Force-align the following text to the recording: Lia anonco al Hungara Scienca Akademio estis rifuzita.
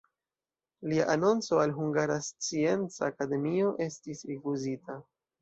Lia 0.93 1.03
anonco 1.15 1.59
al 1.63 1.73
Hungara 1.81 2.15
Scienca 2.29 3.11
Akademio 3.11 3.69
estis 3.87 4.27
rifuzita. 4.33 4.99